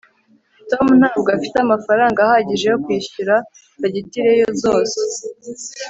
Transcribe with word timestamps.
tom 0.69 0.85
ntabwo 0.99 1.29
afite 1.37 1.57
amafaranga 1.61 2.17
ahagije 2.21 2.65
yo 2.71 2.77
kwishyura 2.83 3.35
fagitire 3.79 4.31
zose 4.61 4.99